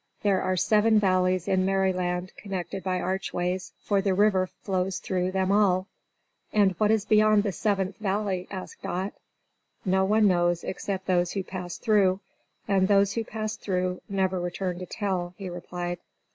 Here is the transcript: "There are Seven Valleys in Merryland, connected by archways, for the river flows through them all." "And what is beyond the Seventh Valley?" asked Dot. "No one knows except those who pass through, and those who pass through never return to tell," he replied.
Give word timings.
"There 0.23 0.41
are 0.41 0.57
Seven 0.57 0.97
Valleys 0.97 1.47
in 1.47 1.63
Merryland, 1.63 2.31
connected 2.35 2.81
by 2.83 2.99
archways, 3.01 3.71
for 3.77 4.01
the 4.01 4.15
river 4.15 4.47
flows 4.47 4.97
through 4.97 5.31
them 5.31 5.51
all." 5.51 5.85
"And 6.51 6.71
what 6.79 6.89
is 6.89 7.05
beyond 7.05 7.43
the 7.43 7.51
Seventh 7.51 7.97
Valley?" 7.97 8.47
asked 8.49 8.81
Dot. 8.81 9.13
"No 9.85 10.03
one 10.03 10.27
knows 10.27 10.63
except 10.63 11.05
those 11.05 11.33
who 11.33 11.43
pass 11.43 11.77
through, 11.77 12.19
and 12.67 12.87
those 12.87 13.13
who 13.13 13.23
pass 13.23 13.55
through 13.55 14.01
never 14.09 14.39
return 14.39 14.79
to 14.79 14.87
tell," 14.87 15.35
he 15.37 15.51
replied. 15.51 15.99